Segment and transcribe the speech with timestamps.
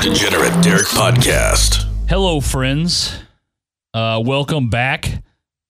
[0.00, 1.84] Degenerate Derek Podcast.
[2.08, 3.18] Hello, friends.
[3.92, 5.22] Uh, welcome back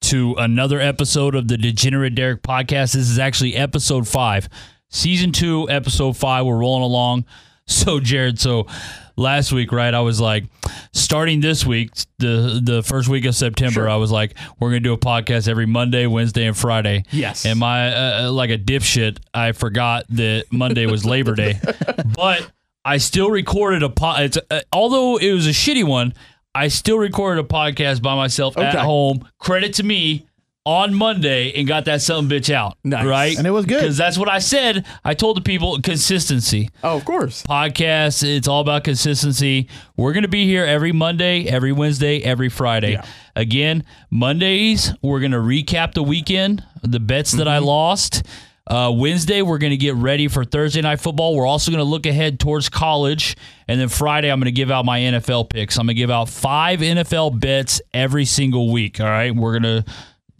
[0.03, 2.93] to another episode of the Degenerate Derek podcast.
[2.93, 4.47] This is actually episode five,
[4.89, 6.45] season two, episode five.
[6.45, 7.25] We're rolling along.
[7.67, 8.67] So, Jared, so
[9.15, 9.93] last week, right?
[9.93, 10.45] I was like,
[10.91, 14.91] starting this week, the the first week of September, I was like, we're gonna do
[14.91, 17.05] a podcast every Monday, Wednesday, and Friday.
[17.11, 17.45] Yes.
[17.45, 21.61] And my uh, like a dipshit, I forgot that Monday was Labor Day,
[22.15, 22.51] but
[22.83, 24.21] I still recorded a pod.
[24.23, 26.13] It's uh, although it was a shitty one,
[26.55, 29.27] I still recorded a podcast by myself at home.
[29.39, 30.27] Credit to me.
[30.63, 32.77] On Monday and got that some bitch out.
[32.83, 33.03] Nice.
[33.03, 33.35] Right?
[33.35, 33.79] And it was good.
[33.81, 34.85] Because that's what I said.
[35.03, 37.41] I told the people consistency Oh, of course.
[37.41, 38.21] podcast.
[38.23, 39.67] It's all about consistency.
[39.97, 42.91] We're going to be here every Monday, every Wednesday, every Friday.
[42.91, 43.05] Yeah.
[43.35, 48.21] Again, Mondays, we're going to recap the weekend, the bets that I lost.
[48.71, 51.35] Uh, Wednesday, we're going to get ready for Thursday night football.
[51.35, 53.35] We're also going to look ahead towards college.
[53.67, 55.77] And then Friday, I'm going to give out my NFL picks.
[55.77, 59.01] I'm going to give out five NFL bets every single week.
[59.01, 59.35] All right.
[59.35, 59.91] We're going to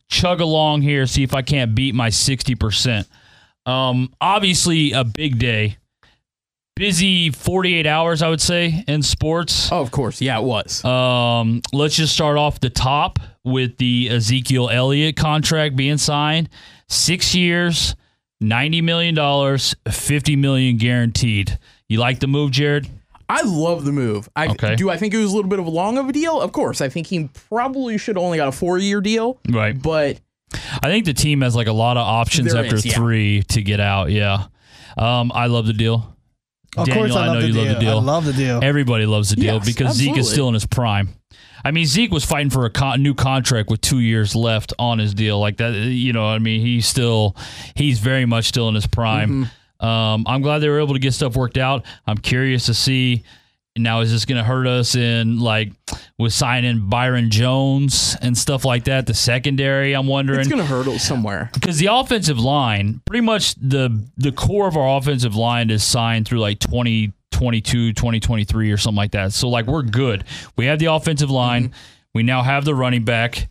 [0.07, 3.05] chug along here, see if I can't beat my 60%.
[3.65, 5.75] Um, obviously, a big day
[6.77, 9.71] busy 48 hours, I would say, in sports.
[9.71, 10.21] Oh, of course.
[10.21, 10.83] Yeah, it was.
[10.85, 16.49] Um, let's just start off the top with the Ezekiel Elliott contract being signed.
[16.87, 17.95] Six years,
[18.41, 19.57] $90 million,
[19.89, 21.59] 50 million guaranteed.
[21.87, 22.87] You like the move, Jared?
[23.29, 24.27] I love the move.
[24.35, 24.75] I Okay.
[24.75, 24.89] do.
[24.89, 26.41] I think it was a little bit of a long of a deal.
[26.41, 29.39] Of course, I think he probably should have only got a four year deal.
[29.49, 29.79] Right.
[29.81, 30.19] But
[30.53, 32.93] I think the team has like a lot of options after is, yeah.
[32.93, 34.11] three to get out.
[34.11, 34.45] Yeah.
[34.97, 36.13] Um, I love the deal.
[36.75, 37.63] Of Daniel, course, I, I love know the you deal.
[37.63, 37.97] love the deal.
[37.97, 38.59] I love the deal.
[38.63, 41.09] Everybody loves the deal Yes, because Zeke is still in his prime.
[41.63, 44.99] I mean, Zeke was fighting for a con- new contract with two years left on
[44.99, 45.39] his deal.
[45.39, 46.25] Like that, you know.
[46.27, 47.35] I mean, he's still,
[47.75, 49.45] he's very much still in his prime.
[49.45, 49.85] Mm-hmm.
[49.85, 51.85] Um, I'm glad they were able to get stuff worked out.
[52.05, 53.23] I'm curious to see.
[53.77, 55.71] Now, is this going to hurt us in like
[56.19, 59.07] with signing Byron Jones and stuff like that?
[59.07, 61.49] The secondary, I'm wondering it's going to hurt us somewhere.
[61.53, 66.27] because the offensive line, pretty much the the core of our offensive line is signed
[66.27, 66.59] through like
[67.31, 69.33] 2022, 2023 or something like that.
[69.33, 70.23] So like we're good.
[70.55, 71.65] We have the offensive line.
[71.69, 71.73] Mm-hmm.
[72.13, 73.49] We now have the running back.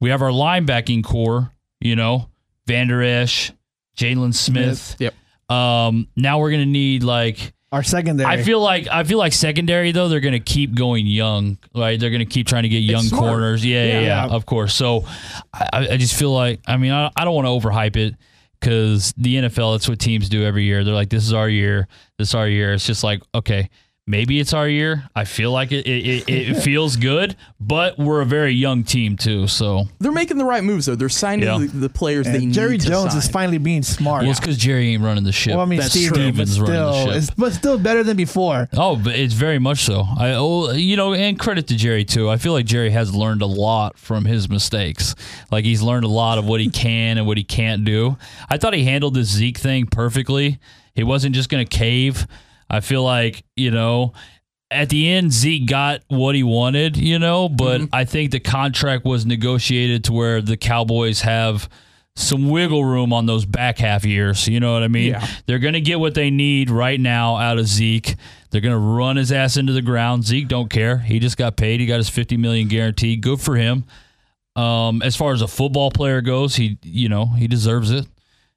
[0.00, 2.28] We have our linebacking core, you know,
[2.66, 3.52] Vander Esch,
[3.96, 4.96] Jaylon Smith.
[4.98, 5.14] Yep.
[5.48, 8.28] Um, now we're gonna need like Our secondary.
[8.30, 11.98] I feel like I feel like secondary though they're gonna keep going young, right?
[11.98, 13.64] They're gonna keep trying to get young corners.
[13.64, 14.26] Yeah, yeah, yeah, Yeah.
[14.26, 14.74] of course.
[14.74, 15.04] So
[15.52, 18.14] I, I just feel like I mean I, I don't want to overhype it
[18.60, 20.84] because the NFL that's what teams do every year.
[20.84, 21.88] They're like, this is our year,
[22.18, 22.72] this is our year.
[22.72, 23.70] It's just like okay.
[24.06, 25.04] Maybe it's our year.
[25.14, 25.86] I feel like it.
[25.86, 29.46] It, it, it feels good, but we're a very young team too.
[29.46, 30.96] So They're making the right moves though.
[30.96, 31.58] They're signing Yeah.
[31.58, 32.54] the, the players they And need.
[32.54, 33.18] Jerry Jones sign.
[33.18, 34.22] is finally being smart.
[34.22, 35.52] well, it's because Jerry ain't running the ship.
[35.52, 36.32] well, I mean, That's Steve, true.
[36.32, 37.34] but Stephen's running the still, ship.
[37.38, 38.68] but still better than before.
[38.72, 40.04] Oh, but it's very much so.
[40.18, 42.28] I, oh, you know, and credit to Jerry too.
[42.28, 45.14] I feel like Jerry has learned a lot from his mistakes.
[45.52, 48.16] Like he's learned a lot of what he can and what he can't do.
[48.48, 50.58] I thought he handled the Zeke thing perfectly.
[50.96, 52.26] He wasn't just going to cave.
[52.70, 54.12] I feel like you know.
[54.72, 59.04] At the end, Zeke got what he wanted, you know, but I think the contract
[59.04, 61.68] was negotiated to where the Cowboys have
[62.16, 64.46] some wiggle room on those back half years.
[64.46, 65.12] You know what I mean?
[65.12, 65.26] Yeah.
[65.46, 68.14] They're going to get what they need right now out of Zeke.
[68.50, 70.24] They're going to run his ass into the ground.
[70.24, 70.98] Zeke don't care.
[70.98, 71.80] He just got paid.
[71.80, 73.22] He got his 50 million guaranteed.
[73.22, 73.84] Good for him.
[74.56, 78.06] Um, as far as a football player goes, he you know, he deserves it.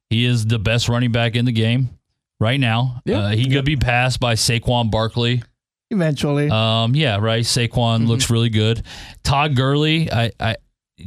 [0.10, 1.98] He is the best running back in the game
[2.40, 3.02] right now.
[3.06, 3.20] Yeah.
[3.20, 5.44] Uh, he could be passed by Saquon Barkley.
[5.92, 7.44] Eventually, Um, yeah, right.
[7.44, 8.82] Saquon looks really good.
[9.24, 10.56] Todd Gurley, I, I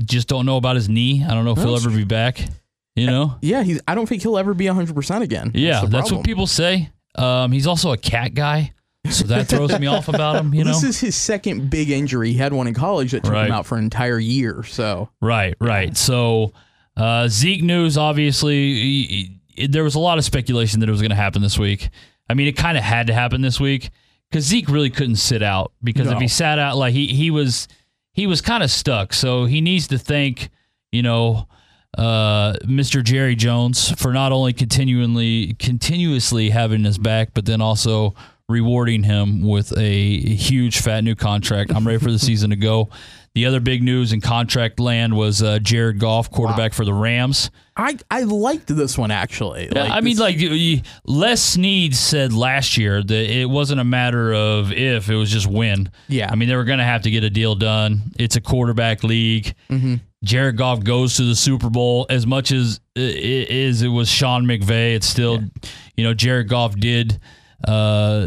[0.05, 1.25] just don't know about his knee.
[1.25, 2.41] I don't know if he'll ever be back.
[2.95, 3.37] You know?
[3.43, 3.81] Yeah, he's.
[3.89, 5.51] I don't think he'll ever be 100 percent again.
[5.55, 6.91] Yeah, the that's what people say.
[7.17, 8.73] Um, he's also a cat guy,
[9.11, 10.55] so that throws me off about him.
[10.55, 12.31] You know, This is his second big injury.
[12.33, 13.47] He had one in college that took Right.
[13.49, 14.63] him out for an entire year.
[14.63, 15.95] So right, right.
[15.97, 16.53] So
[16.97, 21.01] uh, Zeke news, obviously, he- he- there was a lot of speculation that it was
[21.01, 21.89] going to happen this week.
[22.29, 23.91] I mean, it kind of had to happen this week
[24.31, 27.69] because Zeke really couldn't sit out because if he sat out, like he he was
[28.13, 29.13] he was kind of stuck.
[29.13, 30.49] So he needs to thank
[30.93, 31.47] you know
[31.97, 33.03] uh, Mr.
[33.03, 38.15] Jerry Jones for not only continually continuously having his back, but then also
[38.49, 41.75] rewarding him with a huge fat new contract.
[41.75, 42.91] I'm ready for the season to go.
[43.37, 47.51] The other big news in contract land was uh, Jared Goff, quarterback for the Rams.
[47.77, 49.69] I I liked this one actually.
[49.71, 50.39] Yeah, I mean, like
[51.05, 55.47] Les Snead said last year that it wasn't a matter of if; it was just
[55.47, 55.91] when.
[56.09, 56.31] Yeah.
[56.33, 58.11] I mean, they were going to have to get a deal done.
[58.19, 59.55] It's a quarterback league.
[59.69, 59.97] Mm-hmm.
[60.25, 63.83] Jared Goff goes to the Super Bowl as much as it is.
[63.83, 64.95] It was Sean McVay.
[64.95, 65.43] It's still,
[65.95, 67.21] you know, Jared Goff did
[67.65, 68.27] uh,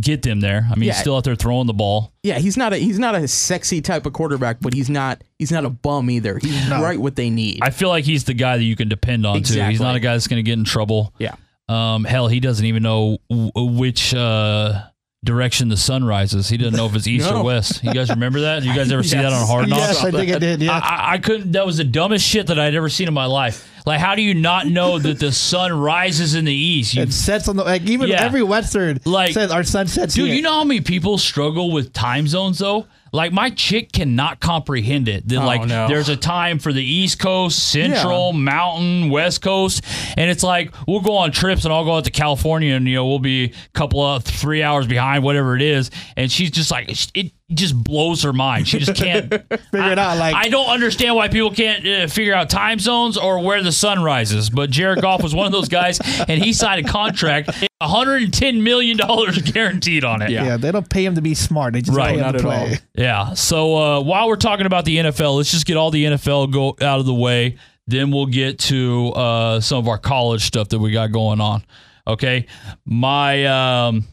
[0.00, 0.66] get them there.
[0.70, 2.12] I mean, he's still out there throwing the ball.
[2.22, 5.50] Yeah, he's not a he's not a sexy type of quarterback, but he's not he's
[5.52, 6.38] not a bum either.
[6.38, 7.60] He's right what they need.
[7.62, 9.60] I feel like he's the guy that you can depend on too.
[9.62, 11.14] He's not a guy that's going to get in trouble.
[11.18, 11.34] yeah.
[11.68, 14.84] Um, hell, he doesn't even know w- which uh,
[15.24, 16.48] direction the sun rises.
[16.48, 17.38] He doesn't know if it's east No.
[17.40, 17.82] or west.
[17.82, 18.62] You guys remember that?
[18.62, 19.80] You guys ever see that on Hard Knocks?
[19.82, 20.62] Yes, I think I did.
[20.62, 20.78] Yeah.
[20.80, 21.50] I, I couldn't.
[21.52, 23.68] That was the dumbest shit that I'd ever seen in my life.
[23.86, 26.94] Like, how do you not know that the sun rises in the east?
[26.94, 28.24] You, it sets on the like even Yeah.
[28.24, 30.34] every Western Like- says our sun sets dude, here.
[30.34, 32.86] you know how many people struggle with time zones though?
[33.12, 35.26] Like my chick cannot comprehend it.
[35.28, 35.86] That oh, like no.
[35.86, 39.84] there's a time for the East Coast, Central, Mountain, West Coast,
[40.18, 42.96] and it's like we'll go on trips and I'll go out to California and you
[42.96, 46.70] know we'll be a couple of three hours behind whatever it is, and she's just
[46.72, 48.66] like it just blows her mind.
[48.66, 49.30] She just can't
[49.70, 53.16] Figure it out, like- I don't understand why people can't uh, figure out time zones
[53.16, 54.50] or where the sun rises.
[54.50, 57.50] But Jared Goff was one of those guys, and he signed a contract,
[57.80, 60.30] 110 million dollars guaranteed on it.
[60.30, 60.56] yeah.
[60.56, 61.74] they don't pay him to be smart.
[61.74, 62.70] They just Right, pay him not to at play.
[62.72, 62.76] all.
[62.96, 63.34] Yeah.
[63.34, 66.70] So uh, while we're talking about the NFL, let's just get all the NFL go
[66.84, 67.56] out of the way.
[67.86, 71.62] Then we'll get to uh, some of our college stuff that we got going on.
[72.08, 72.46] Okay.
[72.84, 73.44] My
[73.86, 74.04] um,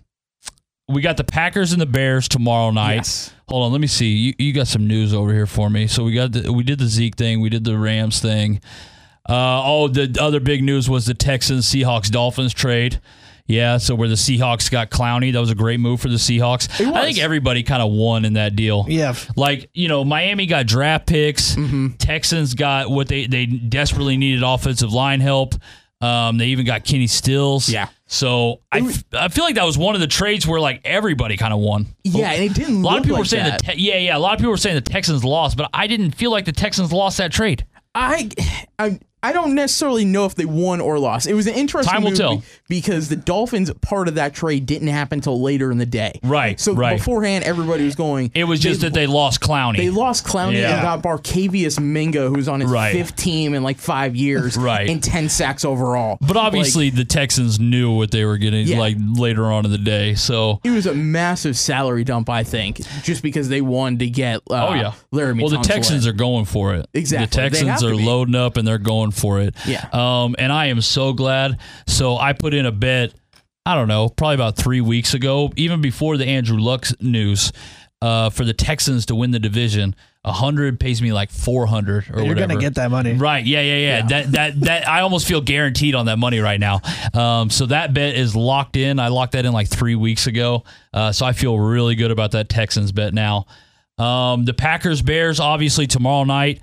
[0.93, 2.95] we got the Packers and the Bears tomorrow night.
[2.95, 3.33] Yes.
[3.49, 4.07] Hold on, let me see.
[4.07, 5.87] You, you got some news over here for me.
[5.87, 8.61] So we got the, we did the Zeke thing, we did the Rams thing.
[9.27, 12.99] Uh, oh, the other big news was the Texans Seahawks Dolphins trade.
[13.45, 16.69] Yeah, so where the Seahawks got Clowney, that was a great move for the Seahawks.
[16.79, 18.85] I think everybody kind of won in that deal.
[18.87, 19.15] Yeah.
[19.35, 21.53] Like, you know, Miami got draft picks.
[21.55, 21.95] Mm-hmm.
[21.97, 25.55] Texans got what they they desperately needed offensive line help.
[26.03, 27.69] Um, they even got Kenny Stills.
[27.69, 27.87] Yeah.
[28.07, 31.37] So I, f- I feel like that was one of the trades where like everybody
[31.37, 31.87] kind of won.
[32.03, 33.61] Yeah, and it didn't A lot of people like were saying that.
[33.65, 35.87] the te- yeah yeah a lot of people were saying the Texans lost, but I
[35.87, 37.65] didn't feel like the Texans lost that trade.
[37.95, 38.29] I,
[38.77, 41.27] I I don't necessarily know if they won or lost.
[41.27, 42.43] It was an interesting Time will tell.
[42.67, 46.19] because the Dolphins part of that trade didn't happen until later in the day.
[46.23, 46.97] Right, So right.
[46.97, 48.31] beforehand, everybody was going.
[48.35, 49.77] It was just they, that they lost Clowney.
[49.77, 50.73] they lost Clowney Yeah.
[50.73, 52.91] and got Barkevious Mingo, who's on his Right.
[52.93, 54.89] fifth team in like five years, Right.
[54.89, 56.17] and ten sacks overall.
[56.21, 58.79] but obviously the Texans knew what they were getting Yeah.
[58.79, 60.15] like later on in the day.
[60.15, 64.41] So It was a massive salary dump, I think, just because they wanted to get.
[64.49, 64.93] Uh, Oh yeah.
[65.13, 65.41] Laremy.
[65.41, 66.87] well, the Texans are going for it.
[66.93, 67.25] Exactly.
[67.27, 69.55] The Texans are loading up and they're going for it.
[69.65, 69.87] Yeah.
[69.93, 71.59] Um, and I am so glad.
[71.87, 73.13] So I put in a bet.
[73.65, 77.53] I don't know, probably about three weeks ago, even before the Andrew Luck news,
[78.01, 79.95] uh, for the Texans to win the division.
[80.25, 82.19] A hundred pays me like four hundred or whatever.
[82.19, 82.47] You're whatever.
[82.53, 83.13] gonna get that money.
[83.13, 83.45] Right.
[83.45, 84.05] Yeah, yeah, yeah.
[84.07, 86.81] That that that I almost feel guaranteed on that money right now.
[87.13, 88.99] Um, so that bet is locked in.
[88.99, 90.63] I locked that in like three weeks ago.
[90.93, 93.45] Uh, so I feel really good about that Texans bet now.
[93.97, 96.61] Um, the Packers Bears obviously tomorrow night.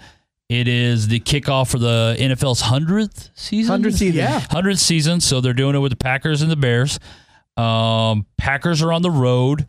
[0.50, 3.70] It is the kickoff for the NFL's hundredth season.
[3.70, 4.16] Hundred season.
[4.18, 4.40] Yeah.
[4.40, 5.20] hundredth season.
[5.20, 6.98] So they're doing it with the Packers and the Bears.
[7.56, 9.66] Um, Packers are on the road.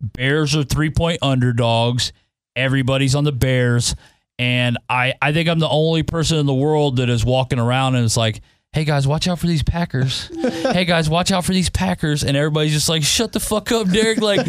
[0.00, 2.12] Bears are three point underdogs.
[2.56, 3.94] Everybody's on the Bears,
[4.36, 7.94] and I I think I'm the only person in the world that is walking around
[7.94, 8.40] and is like.
[8.72, 10.28] Hey guys, watch out for these Packers.
[10.36, 12.24] hey guys, watch out for these Packers.
[12.24, 14.20] And everybody's just like, shut the fuck up, Derek.
[14.20, 14.38] Like,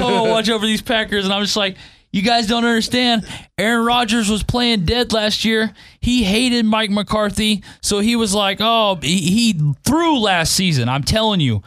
[0.00, 0.30] are you?
[0.30, 1.24] Watch out for these Packers.
[1.24, 1.76] And I'm just like,
[2.14, 3.26] you guys don't understand.
[3.58, 5.74] Aaron Rodgers was playing dead last year.
[5.98, 7.64] He hated Mike McCarthy.
[7.82, 10.88] So he was like, oh, he, he threw last season.
[10.88, 11.62] I'm telling you,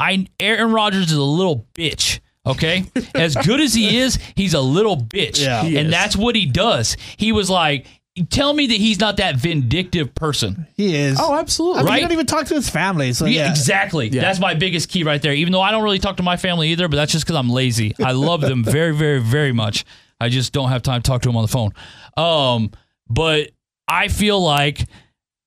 [0.00, 2.18] I Aaron Rodgers is a little bitch.
[2.44, 2.82] Okay,
[3.14, 5.62] as good as he is, he's a little bitch, Yeah.
[5.64, 5.90] And is.
[5.92, 6.96] that's what he does.
[7.16, 7.86] He was like,
[8.30, 10.66] tell me that he's not that vindictive person.
[10.76, 11.18] He is.
[11.20, 11.80] Oh, absolutely.
[11.80, 11.96] I mean, right?
[11.96, 13.12] He don't even talk to his family.
[13.12, 14.08] So Yeah, yeah, exactly.
[14.08, 15.32] That's my biggest key right there.
[15.32, 17.48] Even though I don't really talk to my family either, but that's just because I'm
[17.50, 17.94] lazy.
[18.02, 19.84] I love them very, very, very much.
[20.20, 21.72] I just don't have time to talk to them on the phone.
[22.16, 22.70] Um,
[23.08, 23.50] but
[23.88, 24.86] I feel like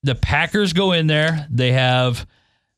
[0.03, 1.48] the Packers go in there.
[1.50, 2.27] They have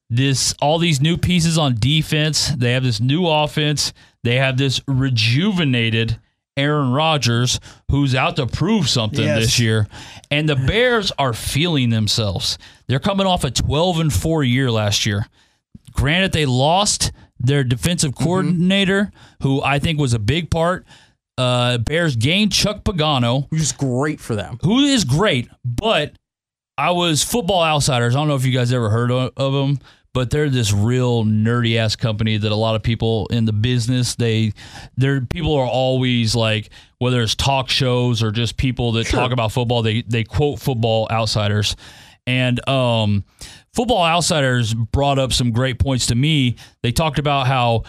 [0.10, 2.50] this all these new pieces on defense.
[2.50, 3.94] They have this new offense.
[4.24, 6.20] They have this rejuvenated
[6.57, 7.59] Aaron Rodgers
[7.91, 9.39] who's out to prove something Yes.
[9.41, 9.87] this year.
[10.31, 12.57] And the Bears are feeling themselves.
[12.87, 15.27] They're coming off a 12 and 4 year last year.
[15.93, 19.11] Granted they lost their defensive coordinator
[19.43, 20.85] who I think was a big part.
[21.37, 24.57] Uh, Bears gained Chuck Pagano is great for them.
[24.63, 26.13] who is great, but
[26.77, 28.15] I was Football Outsiders.
[28.15, 29.79] I don't know if you guys ever heard of, of them,
[30.13, 34.15] but they're this real nerdy ass company that a lot of people in the business
[34.15, 34.53] they
[34.96, 36.69] they're people are always like
[37.00, 41.07] whether it's talk shows or just people that talk about football they they quote Football
[41.12, 41.75] Outsiders
[42.25, 43.24] and um
[43.74, 46.55] Football Outsiders brought up some great points to me.
[46.81, 47.84] They talked about how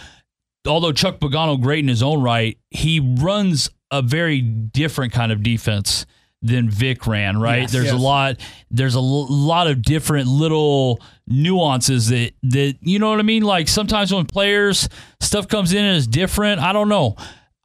[0.66, 5.42] although Chuck Pagano great in his own right, he runs a very different kind of
[5.42, 6.04] defense
[6.42, 7.62] than Vic ran, right?
[7.62, 7.72] Yes.
[7.72, 8.36] there's a lot
[8.70, 13.42] there's a l- lot of different little nuances that that you know what I mean?
[13.42, 14.88] Like sometimes when players
[15.20, 17.16] stuff comes in and is different, I don't know.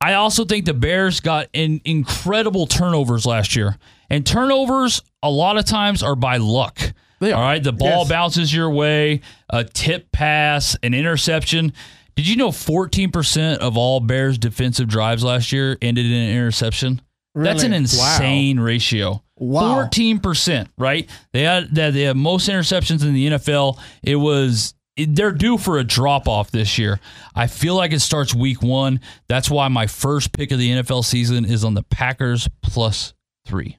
[0.01, 3.77] I also think the Bears got in incredible turnovers last year.
[4.10, 6.80] And turnovers a lot of times are by luck.
[7.20, 7.36] They are.
[7.42, 8.10] All right, the ball Yes.
[8.10, 11.72] bounces your way, a tip pass, an interception.
[12.15, 17.01] Did you know 14% of all Bears defensive drives last year ended in an interception?
[17.36, 17.82] That's an Really?
[17.82, 19.24] insane ratio.
[19.38, 19.84] Wow.
[19.92, 21.10] 14%, right?
[21.32, 23.80] They had that they had most interceptions in the NFL.
[24.04, 27.00] It was they're due for a drop off this year.
[27.34, 29.00] I feel like it starts week 1.
[29.28, 33.13] That's why my first pick of the NFL season is on the Packers plus
[33.48, 33.78] 3.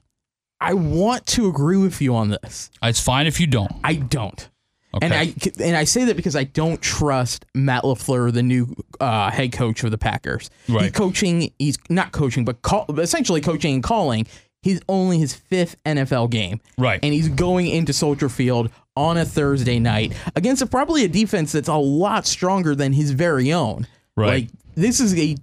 [0.59, 2.69] I want to agree with you on this.
[2.83, 3.71] It's fine if you don't.
[3.83, 4.49] I don't.
[4.95, 5.05] Okay.
[5.05, 5.33] And I
[5.63, 9.83] and I say that because I don't trust Matt LaFleur, the new uh, head coach
[9.83, 10.49] of the Packers.
[10.67, 10.93] He's Right.
[10.93, 11.51] coaching.
[11.59, 14.25] He's not coaching, but call, essentially coaching and calling.
[14.61, 16.59] He's only his fifth NFL game.
[16.77, 16.99] Right.
[17.03, 21.51] And he's going into Soldier Field on a Thursday night against a, probably a defense
[21.51, 23.85] that's a lot stronger than his very own.
[24.15, 24.43] Right.
[24.43, 25.35] Like this is a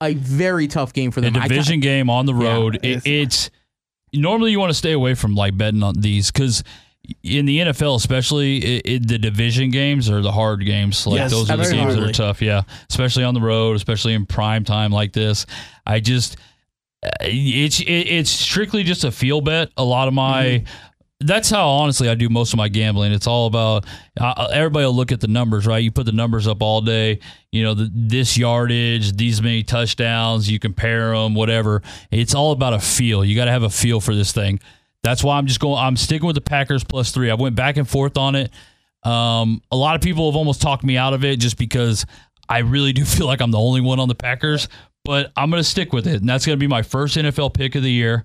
[0.00, 1.36] a very tough game for a them.
[1.36, 2.76] I division game on the road.
[2.76, 3.50] it, it's- it's
[4.12, 6.62] normally you want to stay away from like betting on these because
[7.22, 11.06] in the NFL, especially it, it, the division games are the hard games.
[11.06, 12.42] Like Yes, those are the games that are tough.
[12.42, 15.46] Yeah, especially on the road, especially in prime time like this.
[15.86, 16.36] I just
[17.02, 19.70] uh, it's it, it's strictly just a feel bet.
[19.76, 20.44] A lot of my.
[20.44, 20.74] Mm-hmm.
[21.20, 23.10] That's how honestly I do most of my gambling.
[23.10, 23.86] It's all about
[24.20, 25.78] uh, everybody will look at the numbers, right?
[25.78, 27.18] You put the numbers up all day.
[27.50, 30.48] You know, the, this yardage, these many touchdowns.
[30.48, 31.82] You compare them, whatever.
[32.12, 33.24] It's all about a feel.
[33.24, 34.60] You got to have a feel for this thing.
[35.02, 35.78] That's why I'm just going.
[35.78, 37.30] I'm sticking with the Packers plus three.
[37.30, 38.50] I went back and forth on it.
[39.04, 42.04] Um, a lot of people have almost talked me out of it just because
[42.48, 44.68] I really do feel like I'm the only one on the Packers.
[45.04, 47.54] But I'm going to stick with it, and that's going to be my first NFL
[47.54, 48.24] pick of the year.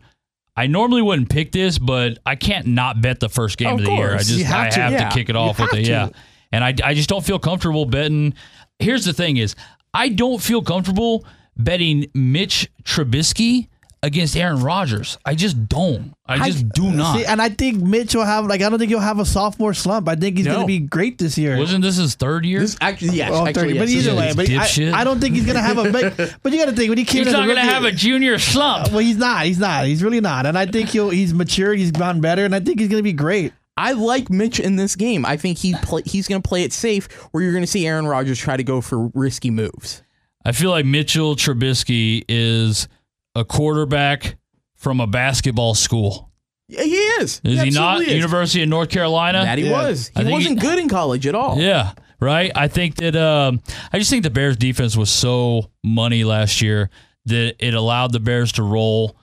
[0.58, 3.86] I normally wouldn't pick this, but I can't not bet the first game Of of,
[3.86, 4.14] the year.
[4.16, 5.10] I just You have I to, have yeah.
[5.10, 5.86] to kick it You off with have it.
[5.86, 5.90] to.
[5.90, 6.10] Yeah,
[6.52, 8.34] and I I just don't feel comfortable betting.
[8.80, 9.56] Here's the thing: is
[9.94, 11.26] I don't feel comfortable
[11.56, 13.70] betting Mitch Trubisky
[14.04, 15.18] against Aaron Rodgers.
[15.26, 16.14] I just don't.
[16.28, 17.18] I just do not.
[17.18, 19.74] See, and I think Mitch will have like I don't think he'll have a sophomore
[19.74, 20.08] slump.
[20.08, 20.54] I think he's No.
[20.56, 21.58] going to be great this year.
[21.58, 22.60] Wasn't this his third year?
[22.60, 24.36] This actually, yes, Well, actually, 30, but yes, either way, is.
[24.36, 24.94] but Dipshit.
[24.94, 25.92] I, I don't think he's going to have a.
[25.92, 27.62] But, but you got to think when he came He's in as not going to
[27.64, 28.88] rookie- have a junior slump.
[28.92, 29.46] Well, he's not.
[29.46, 29.86] He's not.
[29.88, 30.46] He's really not.
[30.46, 31.10] And I think he'll.
[31.10, 31.80] He's matured.
[31.80, 33.54] He's gotten better, and I think he's going to be great.
[33.76, 35.26] I like Mitch in this game.
[35.26, 37.88] I think he play, he's going to play it safe, where you're going to see
[37.88, 40.04] Aaron Rodgers try to go for risky moves.
[40.46, 42.88] I feel like Mitchell Trubisky is
[43.36, 44.38] a quarterback
[44.76, 46.30] from a basketball school.
[46.68, 47.42] Yeah, he is.
[47.44, 48.02] Is he, not?
[48.02, 48.08] is.
[48.14, 49.44] University of North Carolina?
[49.44, 49.72] That he Yeah.
[49.84, 50.08] was.
[50.16, 51.60] He think wasn't he- good in college at all.
[51.60, 52.52] Yeah, right.
[52.56, 53.62] I think that um,
[53.92, 56.90] I just think the Bears defense was so money last year
[57.26, 59.16] that it allowed the Bears to roll.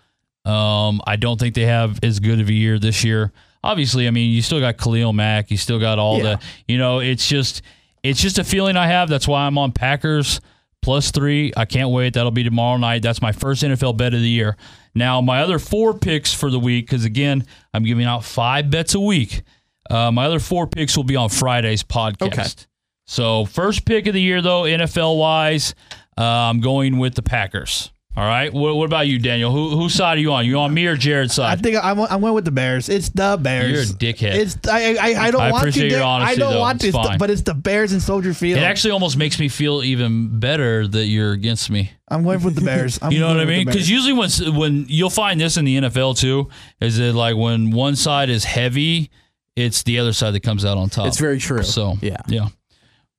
[0.45, 3.33] Um, I don't think they have as good of a year this year.
[3.63, 6.23] Obviously, I mean, you still got Khalil Mack, you still got all Yeah.
[6.37, 7.61] the, you know, it's just,
[8.03, 9.11] it's just a feeling I have.
[9.11, 10.41] That's why I'm on Packers
[10.83, 11.53] plus three.
[11.57, 12.15] I can't wait.
[12.15, 13.03] That'll be tomorrow night.
[13.03, 14.57] That's my first NFL bet of the year.
[14.95, 18.95] Now, my other four picks for the week, because again, I'm giving out five bets
[18.95, 19.43] a week.
[19.89, 22.23] Uh, my other four picks will be on Friday's podcast.
[22.23, 22.47] Okay.
[23.07, 25.75] So, first pick of the year, though, NFL wise,
[26.17, 27.91] uh, I'm going with the Packers.
[28.17, 28.53] All right.
[28.53, 29.53] What, what about you, Daniel?
[29.53, 30.45] Who, whose side are you on?
[30.45, 31.59] You on me or Jared's side?
[31.59, 32.89] I think I went, I went with the Bears.
[32.89, 33.71] It's the Bears.
[33.71, 34.35] You're a dickhead.
[34.35, 35.89] It's I I, I don't I want appreciate to.
[35.91, 36.07] your Dick.
[36.07, 36.61] honesty, I don't though.
[36.61, 37.19] want It's to, It's the- fine.
[37.19, 38.59] but it's the Bears in Soldier Field.
[38.59, 41.93] it actually almost makes me feel even better that you're against me.
[42.09, 42.99] I'm going with the Bears.
[43.03, 43.65] I'm You know what I mean?
[43.65, 46.49] Because usually when when you'll find this in the NFL too,
[46.81, 49.11] is that like when one side is heavy,
[49.55, 51.07] it's the other side that comes out on top.
[51.07, 51.63] It's very true.
[51.63, 52.17] So yeah.
[52.27, 52.49] yeah.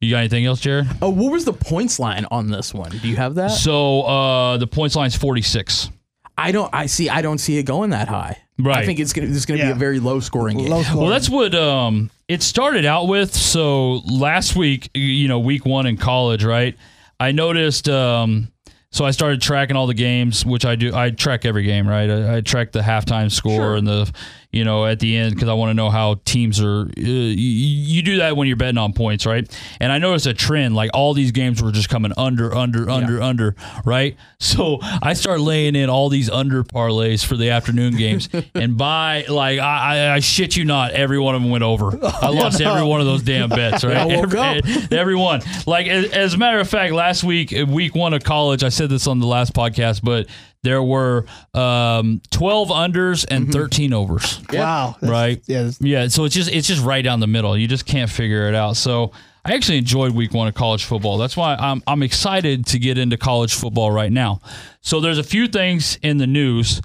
[0.02, 0.88] You got anything else, Jared?
[1.02, 2.90] Oh, what was the points line on this one?
[2.90, 3.52] Do you have that?
[3.52, 5.90] So uh, the points line is 46.
[6.38, 6.74] I don't.
[6.74, 7.08] I see.
[7.08, 8.38] I don't see it going that high.
[8.58, 8.78] Right.
[8.78, 9.28] I think it's gonna.
[9.28, 10.70] This is gonna be a very low scoring game.
[10.70, 11.02] low score.
[11.02, 13.32] Well, that's what um, it started out with.
[13.34, 16.76] So last week, you know, week one in college, right?
[17.20, 17.88] I noticed.
[17.90, 18.52] Um,
[18.92, 20.96] so I started tracking all the games, which I do.
[20.96, 22.10] I track every game, right?
[22.10, 23.76] I, I track the halftime score Sure.
[23.76, 24.12] and the,
[24.52, 26.82] you know, at the end because I want to know how teams are.
[26.82, 29.50] Uh, you, you do that when you're betting on points, right?
[29.80, 30.76] And I noticed a trend.
[30.76, 33.56] Like all these games were just coming under, under, under, under,
[33.86, 34.18] right?
[34.42, 39.26] So I start laying in all these under parlays for the afternoon games, and by
[39.30, 41.92] like I, I, I shit you not, every one of them went over.
[42.04, 44.10] I lost every one of those damn bets, right?
[44.10, 45.42] Every, every one.
[45.68, 48.90] Like as, as a matter of fact, last week, week one of college, I said
[48.90, 50.26] this on the last podcast, but
[50.64, 53.52] there were um, 12 unders and Mm-hmm.
[53.54, 54.40] 13 overs.
[54.54, 54.96] wow.
[55.02, 55.42] That's- Right.
[55.48, 55.58] Yeah.
[55.64, 57.58] that's- Yeah, so it's just it's just right down the middle.
[57.58, 58.78] You just can't figure it out.
[58.78, 59.12] So
[59.44, 61.18] I actually enjoyed week one of college football.
[61.18, 64.40] That's why I'm I'm excited to get into college football right now.
[64.82, 66.82] So there's a few things in the news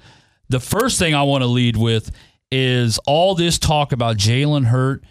[0.49, 2.09] the first thing I want to lead with
[2.53, 5.03] is all this talk about Jalen Hurt.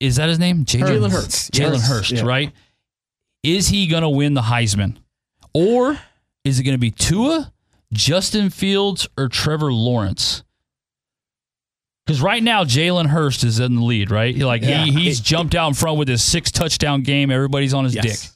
[0.00, 0.64] Is that his name?
[0.64, 1.50] Jalen Hurts.
[1.50, 1.88] Jalen Yes.
[1.88, 2.22] Hurst, Yeah.
[2.22, 2.52] right?
[3.42, 4.96] Is he going to win the Heisman?
[5.52, 5.98] Or
[6.44, 7.51] is it going to be Tua,
[7.92, 10.42] Justin Fields, or Trevor Lawrence?
[12.06, 14.36] Because right now Jalen Hurst is in the lead, right?
[14.36, 14.84] Like Yeah.
[14.84, 17.30] he, he's jumped out in front with his six touchdown game.
[17.30, 18.04] Everybody's on his Yes.
[18.04, 18.30] dick.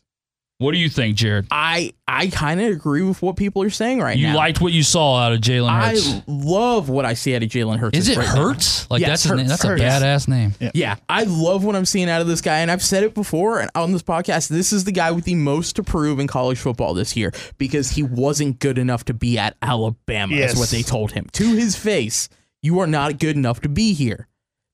[0.59, 1.49] What do you think, Jared?
[1.51, 4.33] I I kind of agree with what people are saying right You now.
[4.33, 6.09] You liked what you saw out of Jalen Hurts.
[6.09, 7.99] I love what I see out of Jalen Hurts.
[7.99, 8.49] Is it right now.
[8.49, 8.91] Hurts?
[8.91, 9.47] Like Yes, that's his name.
[9.49, 9.63] Hurts.
[9.63, 10.55] That's a badass name.
[10.73, 13.61] Yeah, I love what I'm seeing out of this guy, and I've said it before
[13.61, 14.49] and on this podcast.
[14.49, 17.91] This is the guy with the most to prove in college football this year because
[17.91, 20.35] he wasn't good enough to be at Alabama.
[20.35, 20.55] Yes.
[20.55, 22.31] Is what they told him to his face.
[22.63, 24.27] You are not good enough to be here.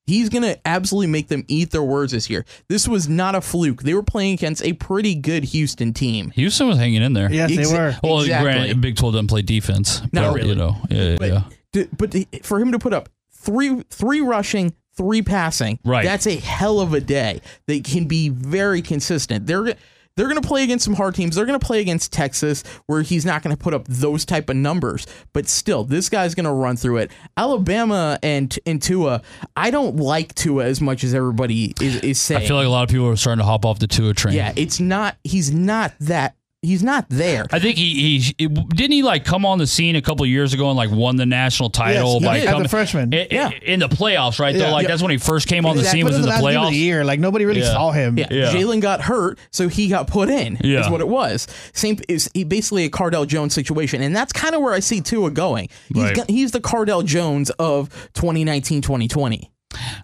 [0.07, 2.45] He's gonna absolutely make them eat their words this year.
[2.69, 3.83] This was not a fluke.
[3.83, 6.31] They were playing against a pretty good Houston team.
[6.31, 7.33] Houston was hanging in there.
[7.33, 7.97] Yes, they were.
[8.03, 8.53] Well, Exactly.
[8.53, 10.03] granted, Big 12 doesn't play defense.
[10.13, 10.49] Not but, really.
[10.49, 11.43] You know, yeah, But, yeah.
[11.75, 16.05] to- but to- for him to put up three three rushing, three passing, Right.
[16.05, 17.41] That's a hell of a day.
[17.67, 19.47] They can be very consistent.
[19.47, 19.75] They're
[20.17, 21.37] they're going to play against some hard teams.
[21.37, 24.49] They're going to play against Texas, where he's not going to put up those type
[24.49, 25.07] of numbers.
[25.33, 27.11] But still, this guy's going to run through it.
[27.37, 29.23] Alabama and and Tua,
[29.57, 32.43] I don't like Tua as much as everybody is, is saying.
[32.43, 34.35] I feel like a lot of people are starting to hop off the Tua train.
[34.35, 35.17] yeah, it's not.
[35.25, 36.37] He's not that.
[36.65, 37.45] He's not there.
[37.51, 40.31] I think he, he it- didn't he like come on the scene a couple of
[40.31, 42.45] years ago and like won the national title he by did.
[42.45, 43.13] As a coming freshman.
[43.13, 43.51] in, Yeah.
[43.51, 44.55] in the playoffs, right?
[44.55, 44.67] Yeah.
[44.67, 44.89] Though, like Yeah.
[44.91, 45.99] that's when he first came on the Exactly.
[46.03, 46.71] scene was in the last game of playoffs.
[46.71, 47.05] the year.
[47.05, 47.73] Like nobody really Yeah.
[47.73, 48.17] saw him.
[48.17, 48.53] Yeah, Yeah.
[48.53, 50.57] Jalen got hurt, so he got put in.
[50.63, 50.83] Yeah.
[50.85, 51.49] is what it was.
[51.73, 55.33] Same is basically a Cardale Jones situation, and that's kind of where I see Tua
[55.33, 55.69] going.
[55.93, 56.15] He's Right.
[56.15, 59.51] go- he's the Cardale Jones of 2019, 2020.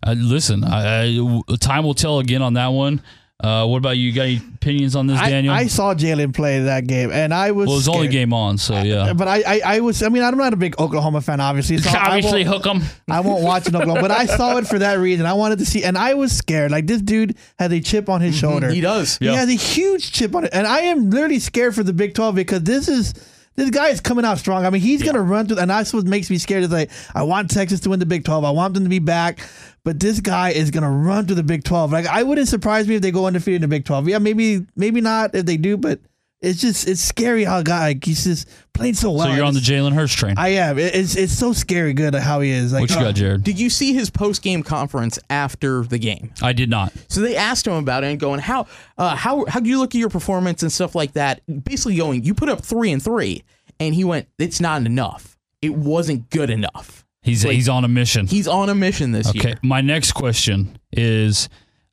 [0.04, 3.00] Uh, listen, I, I, time will tell again on that one.
[3.40, 4.10] Uh, what about you?
[4.12, 5.54] Got any opinions on this, I, Daniel?
[5.54, 7.68] I saw Jalen play that game, and I was.
[7.68, 9.12] well, it was only game on, so yeah.
[9.12, 10.02] But I, I, I was.
[10.02, 11.78] I mean, I'm not a big Oklahoma fan, obviously.
[11.78, 12.82] So I Obviously, won't- hook 'em.
[13.08, 15.24] I won't watch it Oklahoma, but I saw it for that reason.
[15.24, 16.72] I wanted to see, and I was scared.
[16.72, 18.66] Like this dude has a chip on his shoulder.
[18.66, 18.74] Mm-hmm.
[18.74, 19.18] He does.
[19.20, 19.30] Yeah.
[19.30, 22.14] He has a huge chip on it, and I am literally scared for the Big
[22.14, 23.14] 12 because this is
[23.58, 24.64] this guy is coming out strong.
[24.64, 26.62] I mean, he's gonna run through, and that's what makes me scared.
[26.62, 28.44] Is like I want Texas to win the Big 12.
[28.44, 29.40] I want them to be back,
[29.82, 31.90] but this guy is gonna run through the Big 12.
[31.90, 34.08] Like I wouldn't surprise me if they go undefeated in the Big 12.
[34.08, 35.98] Yeah, maybe maybe not if they do, but
[36.40, 39.26] it's just it's scary how a guy like, he's just playing so well.
[39.26, 40.34] So you're on the Jalen Hurst train.
[40.38, 40.78] I am.
[40.78, 42.72] It- It's it's so scary good at how he is.
[42.72, 43.42] Like what you got, Jared?
[43.42, 46.32] Did you see his post game conference after the game?
[46.40, 46.92] I did not.
[47.08, 49.94] So they asked him about it and going, how uh, how how do you look
[49.94, 51.40] at your performance and stuff like that?
[51.64, 53.42] Basically going, you put up three and three,
[53.80, 55.36] and he went, it's not enough.
[55.60, 57.04] It wasn't good enough.
[57.22, 58.28] He's Like- he's on a mission.
[58.28, 59.40] He's on a mission this year.
[59.42, 59.58] Okay, year.
[59.64, 61.48] my next question is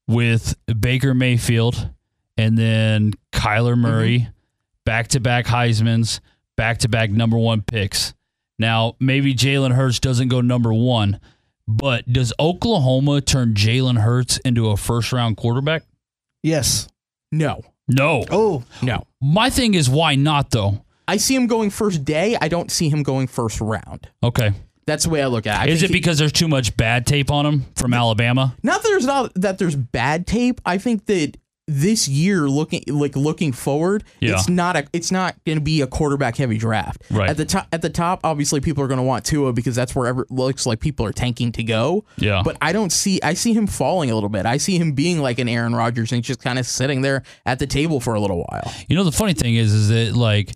[0.08, 1.90] with Baker Mayfield
[2.38, 4.30] and then Kyler Murray,
[4.86, 6.22] back to back Heisman's,
[6.58, 8.14] back to back number one picks.
[8.58, 11.20] Now, maybe Jalen Hurts doesn't go number one,
[11.68, 15.84] but does Oklahoma turn Jalen Hurts into a first round quarterback?
[16.44, 16.88] yes.
[17.32, 18.24] No, No.
[18.32, 19.04] Oh, no.
[19.22, 20.86] My thing is, why not though?
[21.08, 22.38] I see him going first day.
[22.40, 24.08] I don't see him going first round.
[24.24, 24.54] Okay.
[24.88, 25.70] That's the way I look at it.
[25.70, 28.56] I Is think it he- because there's too much bad tape on him from Alabama?
[28.64, 30.62] not that there's not that there's bad tape?
[30.66, 31.36] I think that
[31.68, 34.34] this year, looking like looking forward, Yeah.
[34.34, 37.02] it's not a it's not going to be a quarterback heavy draft.
[37.10, 37.28] Right.
[37.30, 39.96] at the top, at the top, obviously people are going to want Tua because that's
[39.96, 42.06] where ever looks like people are tanking to go.
[42.18, 42.44] Yeah.
[42.46, 44.46] but I don't see I see him falling a little bit.
[44.46, 47.58] I see him being like an Aaron Rodgers and just kind of sitting there at
[47.58, 48.72] the table for a little while.
[48.88, 50.52] You know, the funny thing is, is that like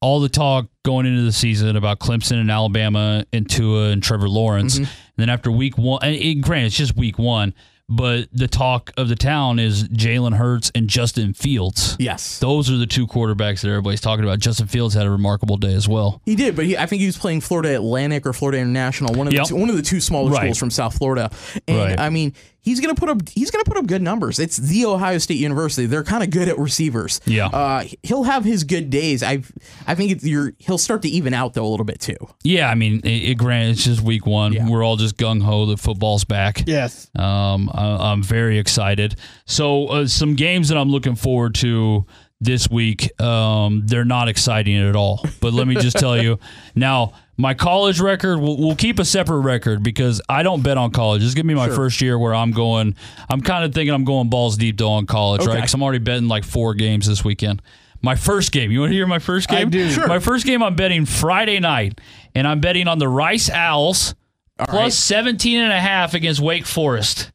[0.00, 4.28] all the talk going into the season about Clemson and Alabama and Tua and Trevor
[4.28, 4.84] Lawrence, Mm-hmm.
[4.84, 7.54] and then after week one, and it, granted, it's just week one,
[7.94, 11.96] but the talk of the town is Jalen Hurts and Justin Fields.
[11.98, 14.38] Yes, Those are the two quarterbacks that everybody's talking about.
[14.38, 16.20] Justin Fields had a remarkable day as well.
[16.24, 19.26] He did, but he, I think he was playing Florida Atlantic or Florida International, one
[19.26, 19.42] of Yep.
[19.44, 20.40] the two, one of the two smaller Right.
[20.42, 21.30] schools from South Florida.
[21.68, 22.00] And Right.
[22.00, 24.38] I mean, he's gonna put up he's gonna put up good numbers.
[24.38, 25.86] It's the Ohio State University.
[25.86, 27.20] They're kind of good at receivers.
[27.26, 27.46] Yeah.
[27.46, 29.22] uh, he'll have his good days.
[29.22, 29.42] I
[29.86, 32.16] I think it's, you're he'll start to even out though a little bit too.
[32.44, 34.52] Yeah, I mean, it, it, granted, it's just week one.
[34.52, 34.68] Yeah.
[34.68, 36.62] We're all just gung ho that football's back.
[36.66, 37.08] yes.
[37.18, 39.16] Um, I, I'm very excited.
[39.44, 42.06] So, uh, some games that I'm looking forward to
[42.40, 43.20] this week.
[43.20, 45.24] Um, they're not exciting at all.
[45.40, 46.38] But let me just tell you
[46.74, 47.12] now.
[47.42, 51.22] My college record, we'll, we'll keep a separate record because I don't bet on college.
[51.22, 51.74] This is gonna be my Sure.
[51.74, 52.94] first year where I'm going.
[53.28, 55.56] I'm kind of thinking I'm going balls deep though on college, right?
[55.56, 57.60] Because I'm already betting like four games this weekend.
[58.00, 58.70] My first game.
[58.70, 59.70] You want to hear my first game?
[59.70, 59.90] do.
[59.90, 60.06] Sure.
[60.06, 60.62] My first game.
[60.62, 62.00] I'm betting Friday night,
[62.36, 64.14] and I'm betting on the Rice Owls
[64.58, 64.92] plus right.
[64.92, 67.32] 17 and a half against Wake Forest.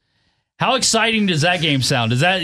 [0.60, 2.10] How exciting does that game sound?
[2.10, 2.42] Does that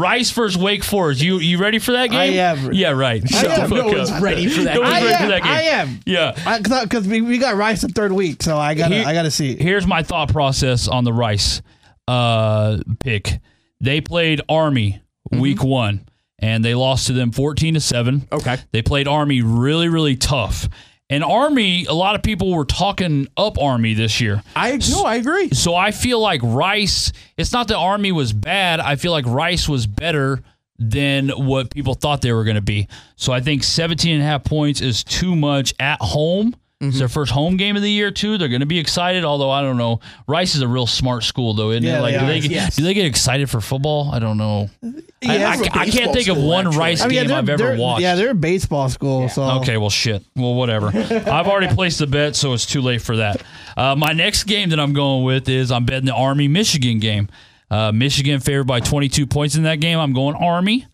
[0.00, 1.20] Rice versus Wake Forest?
[1.22, 2.38] You you ready for that I game?
[2.38, 2.72] am.
[2.72, 3.26] Yeah, right.
[3.28, 3.68] Shut am.
[3.70, 5.28] No one's ready for that No one's I ready for am.
[5.28, 5.52] that game.
[5.52, 6.00] I am.
[6.06, 6.82] Yeah.
[6.84, 9.56] Because we, we got Rice the third week, so I gotta Here- I gotta see.
[9.56, 11.60] Here's my thought process on the Rice
[12.08, 13.38] uh, pick.
[13.80, 18.26] They played Army week one, and they lost to them 14 to seven.
[18.32, 18.56] Okay.
[18.72, 20.66] They played Army really, really tough.
[21.10, 24.42] And Army, a lot of people were talking up Army this year.
[24.56, 25.50] I no, I agree.
[25.50, 28.80] So I feel like Rice, it's not that Army was bad.
[28.80, 30.42] I feel like Rice was better
[30.78, 32.88] than what people thought they were going to be.
[33.16, 36.56] So I think 17 and a half points is too much at home.
[36.88, 38.38] It's their first home game of the year too.
[38.38, 40.00] They're going to be excited, although I don't know.
[40.26, 42.02] Rice is a real smart school, though, isn't Yeah, it?
[42.02, 42.76] Like, they do they get, Yes.
[42.76, 44.10] do they get excited for football?
[44.12, 44.70] I don't know.
[44.82, 44.88] I,
[45.22, 46.78] Yeah, I, a I can't think of one actually.
[46.78, 48.02] Rice I mean, game they're, I've ever watched.
[48.02, 49.28] Yeah, they're a baseball school.
[49.28, 50.22] So Okay, well, shit.
[50.36, 50.88] Well, whatever.
[50.94, 53.42] I've already placed the bet, so it's too late for that.
[53.76, 57.28] Uh, my next game that I'm going with is I'm betting the Army Michigan game.
[57.70, 59.98] Uh, Michigan favored by 22 points in that game.
[59.98, 60.86] I'm going Army.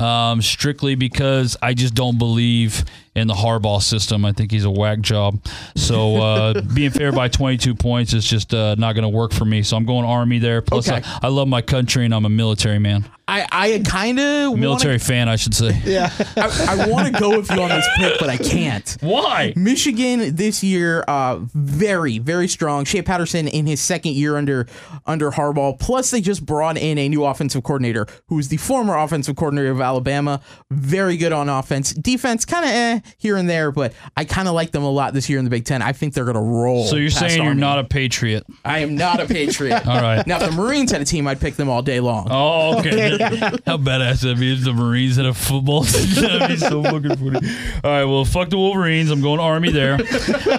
[0.00, 2.84] Um, strictly because I just don't believe
[3.14, 4.24] in the Harbaugh system.
[4.24, 5.44] I think he's a whack job.
[5.76, 9.44] So uh, being favored by 22 points is just uh, not going to work for
[9.44, 9.62] me.
[9.62, 10.62] So I'm going Army there.
[10.62, 11.02] Plus, Okay.
[11.04, 14.98] I, I love my country and I'm a military man, I I kind of military
[14.98, 15.80] fan, I should say.
[15.84, 18.96] yeah, I, I want to go with you on this pick, but I can't.
[19.00, 19.52] Why?
[19.56, 22.84] Michigan this year, uh, very very strong.
[22.84, 24.66] Shea Patterson in his second year under
[25.06, 25.78] under Harbaugh.
[25.78, 29.80] Plus, they just brought in a new offensive coordinator who's the former offensive coordinator of
[29.80, 30.40] Alabama.
[30.70, 34.54] Very good on offense, defense kind of eh here and there, but I kind of
[34.54, 35.82] like them a lot this year in the Big Ten.
[35.82, 36.84] I think they're going to roll.
[36.86, 38.44] So you're past saying you're not a patriot?
[38.64, 39.86] I am not a Patriot.
[39.86, 40.26] All right.
[40.26, 42.28] Now, if the Marines had a team, I'd pick them all day long.
[42.30, 43.16] Oh, okay.
[43.66, 46.14] How badass that'd be if the Marines had a football team.
[46.22, 47.48] That'd be so fucking funny.
[47.84, 49.10] All right, well, fuck the Wolverines.
[49.10, 49.98] I'm going Army there.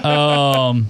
[0.06, 0.88] Um,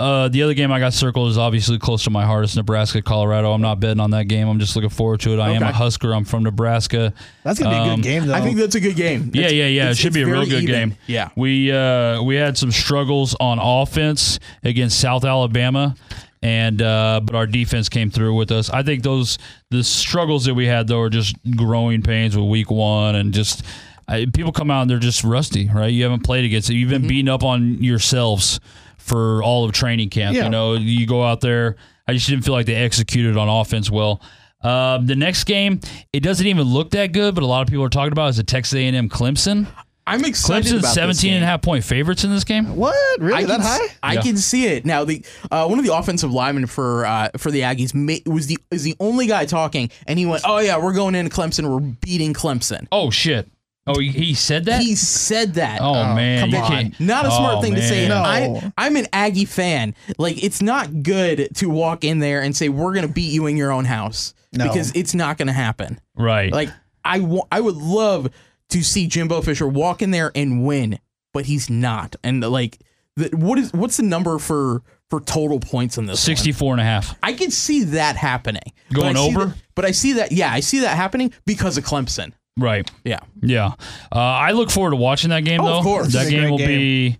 [0.00, 2.42] uh, the other game I got circled is obviously close to my heart.
[2.44, 3.52] It's Nebraska, Colorado.
[3.52, 4.48] I'm not betting on that game.
[4.48, 5.38] I'm just looking forward to it.
[5.38, 5.70] I am Okay.
[5.70, 6.12] a Husker.
[6.12, 7.12] I'm from Nebraska.
[7.44, 8.34] that's gonna be a Um, good game though.
[8.34, 9.30] I think that's a good game.
[9.32, 9.66] Yeah, It's- yeah, yeah.
[9.66, 10.88] It it's- should be a it's real very good even.
[10.90, 10.98] game.
[11.06, 11.28] Yeah.
[11.36, 15.94] We uh we had some struggles on offense against South Alabama
[16.42, 18.68] and uh but our defense came through with us.
[18.70, 19.38] I think those
[19.70, 23.64] the struggles that we had though are just growing pains with week 1 and just
[24.08, 25.86] I, people come out and they're just rusty, right?
[25.86, 26.74] You haven't played against it.
[26.74, 28.60] You've been beating up on yourselves
[28.98, 30.36] for all of training camp.
[30.36, 30.44] Yeah.
[30.44, 31.76] You know, you go out there.
[32.06, 34.20] I just didn't feel like they executed on offense well.
[34.62, 35.80] Um, the next game,
[36.12, 38.36] it doesn't even look that good, but a lot of people are talking about is
[38.36, 39.66] the Texas A&M Clemson.
[40.06, 41.42] I'm excited Clemson's about 17 this and a game.
[41.42, 42.74] half point favorites in this game.
[42.76, 43.84] what really I that can, high?
[43.84, 44.20] s- I Yeah.
[44.22, 45.04] can see it now.
[45.04, 48.58] The uh, one of the offensive linemen for uh, for the Aggies ma- was the
[48.70, 51.70] is the only guy talking, and he went, "Oh yeah, we're going into Clemson.
[51.70, 53.48] We're beating Clemson." Oh shit!
[53.86, 54.80] Oh, he, he said that.
[54.80, 55.80] He said that.
[55.80, 58.06] oh, man, Come you on, can't- not a smart Oh, thing to say.
[58.08, 58.16] No.
[58.22, 59.94] I, I'm an Aggie fan.
[60.18, 63.56] Like, it's not good to walk in there and say we're gonna beat you in
[63.56, 64.68] your own house No.
[64.68, 66.00] because it's not gonna happen.
[66.16, 66.52] Right.
[66.52, 66.68] Like,
[67.04, 68.30] I I would love
[68.72, 70.98] to see Jimbo Fisher walk in there and win,
[71.32, 72.16] but he's not.
[72.22, 72.78] And like,
[73.16, 76.14] the, what is what's the number for for total points in this?
[76.22, 76.36] one?
[76.36, 77.16] 64 and a half.
[77.22, 78.62] I can see that happening.
[78.92, 79.44] Going I see over?
[79.46, 80.32] that- but I see that.
[80.32, 82.32] Yeah, I see that happening because of Clemson.
[82.58, 82.90] Right.
[83.04, 83.20] Yeah.
[83.40, 83.68] Yeah.
[84.14, 85.78] Uh, I look forward to watching that game Oh, though.
[85.78, 86.12] of course.
[86.12, 86.68] That game will game.
[86.68, 87.18] be.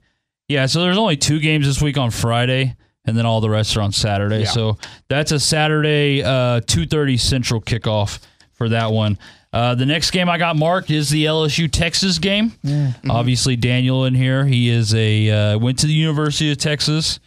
[0.48, 0.66] Yeah.
[0.66, 3.80] So there's only two games this week on Friday, and then all the rest are
[3.80, 4.40] on Saturday.
[4.40, 4.48] Yeah.
[4.50, 8.18] So that's a Saturday uh, 2:30 Central kickoff
[8.52, 9.18] for that one.
[9.52, 12.50] Uh, the next game I got marked is the LSU Texas game.
[12.64, 13.10] Mm-hmm.
[13.10, 14.46] Obviously, Daniel in here.
[14.46, 17.20] He is a uh, went to the University of Texas.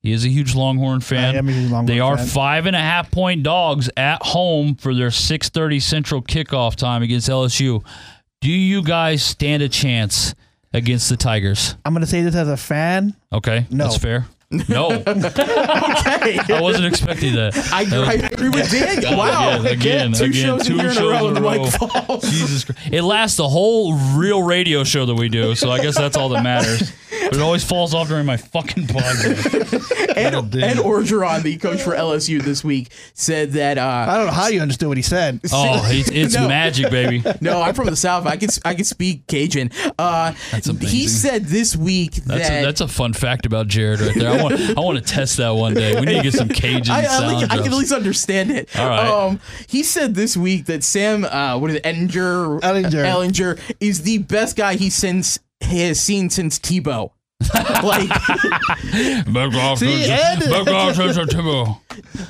[0.00, 1.34] He is a huge Longhorn fan.
[1.34, 2.26] I am a huge Longhorn they are fan.
[2.26, 7.28] five and a half point dogs at home for their 6:30 Central kickoff time against
[7.28, 7.84] LSU.
[8.40, 10.34] Do you guys stand a chance
[10.72, 11.76] against the Tigers?
[11.84, 13.14] I'm gonna say this as a fan.
[13.32, 13.84] Okay, No.
[13.84, 14.26] that's fair.
[14.68, 16.38] No, Okay.
[16.38, 17.56] I wasn't expecting that.
[17.72, 19.16] I, I agree with Daniel.
[19.22, 19.60] Wow.
[19.60, 22.18] Again, again, two again, shows two in here in a row in a row.
[22.20, 22.80] Jesus Christ.
[22.90, 26.28] It lasts the whole real radio show that we do, so I guess that's all
[26.30, 26.92] that matters.
[27.24, 29.88] But it always falls off during my fucking podcast.
[30.12, 30.62] And, damn.
[30.62, 33.78] and Orgeron, the coach for LSU this week, said that.
[33.78, 35.40] Uh, I don't know how you understood what he said.
[35.54, 36.48] Oh, it's, it's No.
[36.48, 37.22] magic, baby.
[37.40, 38.26] no, I'm from the South.
[38.26, 39.70] I can I can speak Cajun.
[39.98, 44.00] Uh, That's he said this week That's that a, that's a fun fact about Jared
[44.00, 44.30] right there.
[44.38, 45.98] I want I want to test that one day.
[45.98, 48.76] We need to get some Cajun I, I, like- I can at least understand it.
[48.78, 49.08] All right.
[49.08, 53.04] Um, he said this week that Sam, uh, what is it, Ehlinger, Ehlinger.
[53.04, 57.10] Ehlinger is the best guy he since he has seen since Tebow.
[57.82, 58.08] like
[59.32, 61.78] Back off, See, Ed- back off to- to Tebow.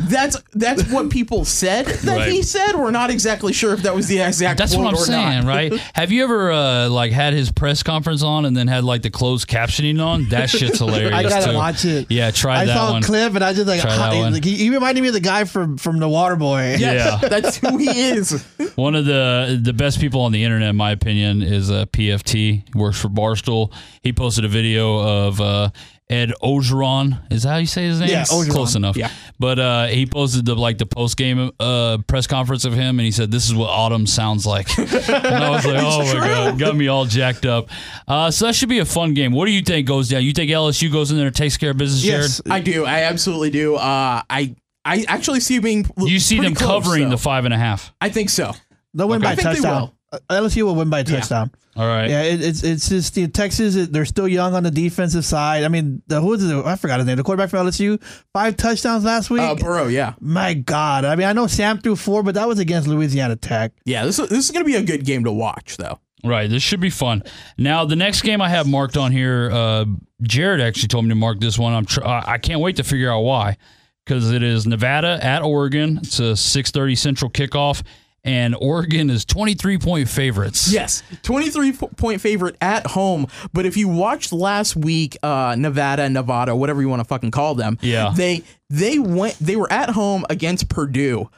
[0.00, 2.32] That's that's what people said that Right.
[2.32, 2.74] he said.
[2.76, 4.58] We're not exactly sure if that was the exact.
[4.58, 5.72] That's what I'm saying, right?
[5.94, 9.10] Have you ever uh, like had his press conference on and then had like the
[9.10, 10.28] closed captioning on?
[10.28, 11.12] That shit's hilarious.
[11.14, 11.56] I gotta too.
[11.56, 12.06] watch it.
[12.10, 13.02] Yeah, try I that saw one.
[13.02, 14.32] a clip and I just like, Try that one.
[14.32, 16.76] like, he, he reminded me of the guy from from the Water Boy.
[16.78, 17.16] Yeah.
[17.22, 18.44] that's who he is.
[18.74, 22.32] One of the the best people on the internet, in my opinion, is uh, PFT.
[22.32, 23.72] He works for Barstool.
[24.02, 25.70] He posted a video of uh,
[26.12, 27.20] Ed Ogeron.
[27.32, 28.10] Is that how you say his name?
[28.10, 28.50] Yeah, Ogeron.
[28.50, 28.96] Close enough.
[28.96, 29.10] Yeah.
[29.38, 33.06] But uh, he posted the like the post game uh, press conference of him, and
[33.06, 36.58] he said, "This is what autumn sounds like." and I was like, "Oh my god!"
[36.58, 37.68] Got me all jacked up.
[38.06, 39.32] Uh, so that should be a fun game.
[39.32, 40.22] What do you think goes down?
[40.22, 42.40] You think LSU goes in there and takes care of business, Yes.
[42.46, 42.52] Jared?
[42.52, 42.84] I do.
[42.84, 43.76] I absolutely do.
[43.76, 45.86] Uh, I I actually see being.
[45.98, 47.10] You see them close, covering though.
[47.10, 47.92] the five and a half.
[48.00, 48.52] I think so.
[48.94, 49.24] They'll win Okay.
[49.24, 49.92] by I think they touchdown.
[50.12, 51.50] Uh, LSU will win by a touchdown.
[51.74, 52.10] All right.
[52.10, 53.74] Yeah, it, it's it's just the Texas.
[53.88, 55.64] They're still young on the defensive side.
[55.64, 56.66] I mean, the who is it?
[56.66, 57.16] I forgot his name.
[57.16, 58.02] The quarterback from LSU,
[58.34, 59.40] five touchdowns last week.
[59.40, 62.58] Uh, Burrow, yeah, My God, I mean, I know Sam threw four, but that was
[62.58, 63.72] against Louisiana Tech.
[63.86, 64.04] yeah.
[64.04, 65.98] This this is going to be a good game to watch, though.
[66.24, 66.48] Right.
[66.48, 67.22] This should be fun.
[67.58, 69.86] Now, the next game I have marked on here, uh,
[70.22, 71.72] Jared actually told me to mark this one.
[71.72, 73.56] I'm tr- I I can't wait to figure out why,
[74.04, 76.00] because it is Nevada at Oregon.
[76.02, 77.82] It's a 6:30 Central kickoff,
[78.24, 80.72] and Oregon is 23 point favorites.
[80.72, 83.26] Yes, 23 point favorite at home.
[83.52, 87.54] But if you watched last week, uh, Nevada, Nevada, whatever you want to fucking call
[87.54, 88.12] them, Yeah.
[88.16, 91.28] they they went they were at home against Purdue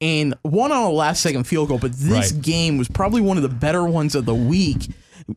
[0.00, 1.78] and won on a last second field goal.
[1.78, 2.42] But this Right.
[2.42, 4.88] game was probably one of the better ones of the week,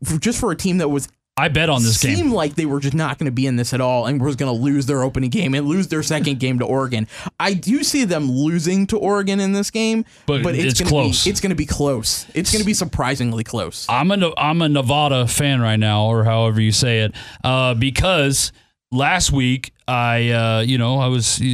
[0.03, 2.23] for, just for a team that was I bet on this seemed game.
[2.25, 4.35] Seemed like they were just not going to be in this at all and was
[4.35, 7.07] going to lose their opening game and lose their second game to Oregon.
[7.39, 11.23] I do see them losing to Oregon in this game, But it's gonna close.
[11.23, 12.25] Be, it's going to be close.
[12.33, 13.85] It's going to be surprisingly close.
[13.87, 18.51] I'm a I'm a Nevada fan right now, or however you say it, uh, because
[18.91, 21.45] last week I uh, you know I was uh,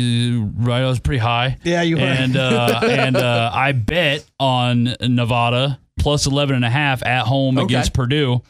[0.56, 1.58] right I was pretty high.
[1.64, 2.04] Yeah, you were.
[2.04, 7.58] and uh, and uh, I bet on Nevada plus 11 and a half at home
[7.58, 7.66] Okay.
[7.66, 8.42] against Purdue.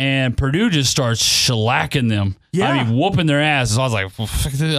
[0.00, 2.34] And Purdue just starts shellacking them.
[2.52, 2.70] Yeah.
[2.70, 3.76] I mean, whooping their asses.
[3.76, 4.28] I was like, well,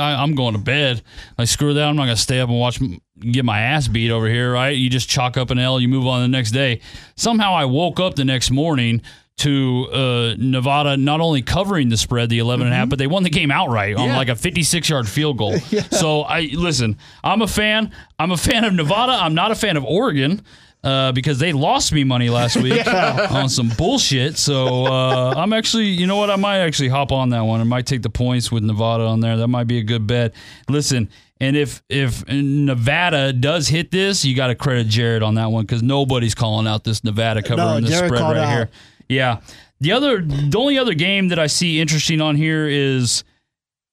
[0.02, 1.04] I, I'm going to bed.
[1.38, 1.84] Like, screw that.
[1.88, 2.80] I'm not going to stay up and watch,
[3.20, 4.76] get my ass beat over here, right?
[4.76, 6.82] You just chalk up an L, you move on the next day.
[7.16, 9.04] Somehow I woke up the next morning
[9.38, 13.08] to uh, Nevada not only covering the spread, the 11 and a half, but they
[13.08, 14.18] won the game outright on Yeah.
[14.18, 15.54] like a 56 yard field goal.
[15.92, 17.92] So I listen, I'm a fan.
[18.20, 19.12] I'm a fan of Nevada.
[19.14, 20.42] I'm not a fan of Oregon.
[20.84, 22.88] Uh, because they lost me money last week
[23.32, 24.36] on some bullshit.
[24.36, 26.32] So uh, I'm actually, you know what?
[26.32, 27.62] I might actually hop on that one.
[27.62, 29.38] I might take the points with Nevada on there.
[29.38, 30.34] That might be a good bet.
[30.68, 35.52] Listen, and if if Nevada does hit this, you got to credit Jared on that
[35.52, 38.50] one because nobody's calling out this Nevada covering No, this Jared spread right out.
[38.52, 38.70] here.
[39.08, 39.42] Yeah.
[39.82, 43.24] The other, the only other game that I see interesting on here is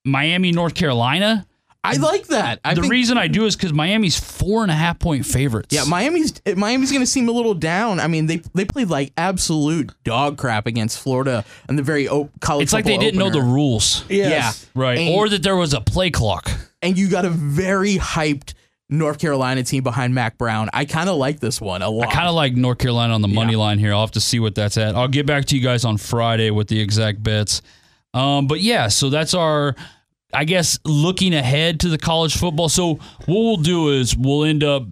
[0.05, 1.47] Miami, North Carolina.
[1.89, 2.61] I like that.
[2.65, 5.75] I the think, reason I do is because Miami's four and a half point favorites.
[5.75, 8.01] yeah, Miami's Miami's going to seem a little down.
[8.01, 12.31] I mean, they they played like absolute dog crap against Florida in the very o-
[12.41, 12.65] college.
[12.65, 14.67] it's like they football didn't know the rules, Yes.
[14.75, 14.99] Yeah, right?
[14.99, 16.51] And- or that there was a play clock.
[16.83, 18.55] and you got a very hyped
[18.91, 20.71] North Carolina team behind Mack Brown.
[20.73, 22.09] I kind of like this one a lot.
[22.09, 23.59] I kind of like North Carolina on the money Yeah.
[23.59, 23.93] line here.
[23.93, 24.95] I'll have to see what that's at.
[24.97, 27.61] I'll get back to you guys on Friday with the exact bets.
[28.15, 29.75] Um, but yeah, so that's our,
[30.33, 32.69] I guess, looking ahead to the college football.
[32.69, 34.85] So what we'll do is we'll end up.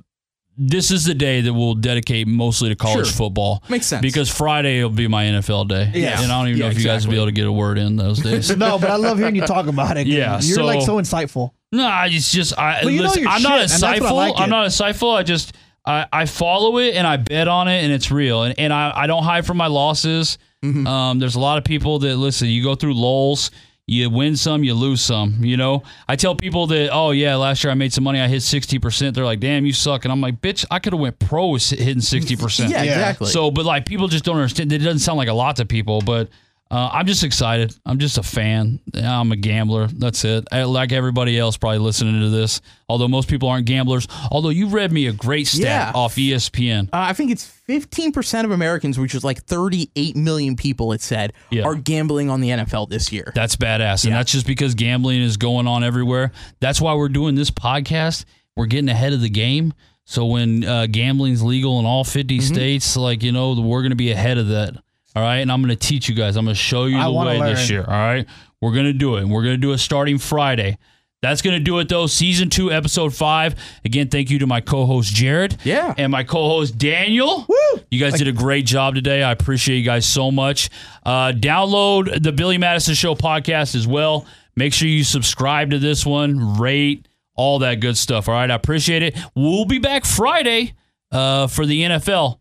[0.58, 3.26] This is the day that we'll dedicate mostly to college Sure.
[3.26, 3.62] football.
[3.68, 4.00] Makes sense.
[4.00, 5.92] Because Friday will be my NFL day.
[5.94, 6.22] Yes.
[6.22, 7.52] And I don't even Yeah, know if you guys will be able to get a
[7.52, 8.56] word in those days.
[8.56, 10.06] No, but I love hearing you talk about it.
[10.06, 11.50] Yeah, you're like so- so insightful.
[11.72, 12.80] No, it's just I.
[12.82, 14.16] Well, you know listen, your I'm not shit, and that's what I insightful.
[14.16, 15.14] like I'm not insightful.
[15.14, 15.52] I just
[15.84, 18.92] I, I follow it and I bet on it and it's real and, and I,
[18.94, 20.38] I don't hide from my losses.
[20.64, 20.86] Mm-hmm.
[20.86, 22.48] Um, there's a lot of people that listen.
[22.48, 23.50] You go through lulls.
[23.88, 25.44] You win some, you lose some.
[25.44, 28.20] You know, I tell people that, oh yeah, last year I made some money.
[28.20, 29.14] I hit sixty percent.
[29.14, 30.04] They're like, damn, you suck.
[30.04, 32.72] And I'm like, bitch, I could have went pro hitting sixty percent.
[32.72, 33.28] yeah, exactly.
[33.28, 34.72] So, but like people just don't understand.
[34.72, 36.28] It doesn't sound like a lot to people, but
[36.70, 37.74] uh, I'm just excited.
[37.86, 38.80] I'm just a fan.
[38.94, 39.86] I'm a gambler.
[39.86, 40.48] That's it.
[40.50, 42.60] I, like everybody else, probably listening to this.
[42.88, 44.08] Although most people aren't gamblers.
[44.32, 45.92] Although you read me a great stat Yeah.
[45.94, 46.86] off ESPN.
[46.88, 51.32] Uh, I think it's 15% of Americans, which is like 38 million people, it said,
[51.50, 51.62] Yeah.
[51.64, 53.32] are gambling on the NFL this year.
[53.34, 56.32] That's badass, and that's just because gambling is going on everywhere.
[56.60, 58.24] That's why we're doing this podcast.
[58.56, 59.72] We're getting ahead of the game.
[60.04, 62.54] So when uh, gambling's legal in all 50 Mm-hmm.
[62.54, 64.74] states, like you know, we're going to be ahead of that.
[65.16, 66.36] All right, and I'm going to teach you guys.
[66.36, 67.80] I'm going to show you I the way this year.
[67.80, 68.26] All right,
[68.60, 69.24] we're going to do it.
[69.24, 70.76] We're going to do it starting Friday.
[71.22, 72.06] That's going to do it though.
[72.06, 73.54] Season two, episode five.
[73.82, 75.56] Again, thank you to my co-host Jared.
[75.64, 75.94] Yeah.
[75.96, 77.46] And my co-host Daniel.
[77.48, 77.80] Woo!
[77.90, 79.22] You guys did a great job today.
[79.22, 80.68] I appreciate you guys so much.
[81.02, 84.26] Uh, download the Billy Madison Show podcast as well.
[84.54, 88.28] Make sure you subscribe to this one, rate all that good stuff.
[88.28, 89.16] All right, I appreciate it.
[89.34, 90.74] We'll be back Friday
[91.10, 92.40] uh, for the NFL.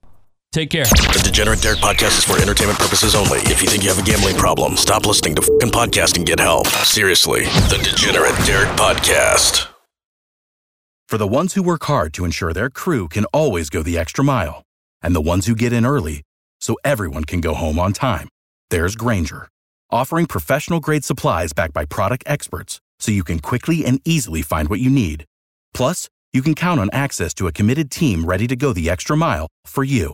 [0.56, 0.86] Take care.
[0.86, 3.40] The Degenerate Derek podcast is for entertainment purposes only.
[3.40, 6.40] If you think you have a gambling problem, stop listening to fucking podcast and get
[6.40, 6.68] help.
[6.68, 7.42] Seriously.
[7.68, 9.68] The Degenerate Derek podcast.
[11.10, 14.24] For the ones who work hard to ensure their crew can always go the extra
[14.24, 14.64] mile,
[15.02, 16.22] and the ones who get in early
[16.62, 18.30] so everyone can go home on time,
[18.70, 19.50] there's Grainger,
[19.92, 24.70] offering professional grade supplies backed by product experts so you can quickly and easily find
[24.70, 25.26] what you need.
[25.74, 29.18] Plus, you can count on access to a committed team ready to go the extra
[29.18, 30.14] mile for you.